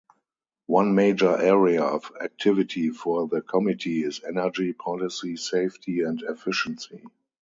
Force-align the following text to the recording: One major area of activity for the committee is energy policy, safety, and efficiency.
One 0.65 0.95
major 0.95 1.37
area 1.39 1.83
of 1.83 2.11
activity 2.19 2.89
for 2.89 3.27
the 3.27 3.39
committee 3.43 4.03
is 4.03 4.19
energy 4.27 4.73
policy, 4.73 5.35
safety, 5.35 6.01
and 6.01 6.19
efficiency. 6.23 7.03